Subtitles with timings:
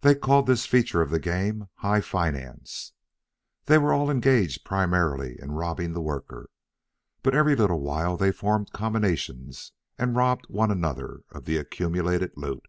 [0.00, 2.90] They called this feature of the game HIGH FINANCE.
[3.66, 6.50] They were all engaged primarily in robbing the worker,
[7.22, 12.66] but every little while they formed combinations and robbed one another of the accumulated loot.